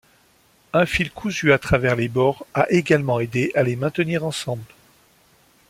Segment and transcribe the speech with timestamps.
[0.73, 4.63] Un fil cousu à travers les bords a également aidé à les maintenir ensemble.